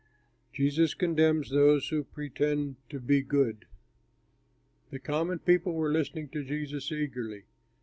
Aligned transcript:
JESUS 0.53 0.95
CONDEMNS 0.95 1.51
THOSE 1.51 1.89
WHO 1.89 2.03
PRETEND 2.05 2.77
TO 2.89 2.99
BE 2.99 3.21
GOOD 3.21 3.67
The 4.89 4.97
common 4.97 5.37
people 5.37 5.73
were 5.73 5.91
listening 5.93 6.29
to 6.29 6.43
Jesus 6.43 6.91
eagerly. 6.91 7.43